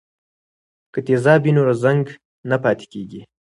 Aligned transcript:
که 0.93 0.99
تیزاب 1.07 1.41
وي 1.43 1.51
نو 1.55 1.63
زنګ 1.83 2.05
نه 2.49 2.57
پاتې 2.63 2.85
کیږي. 2.91 3.21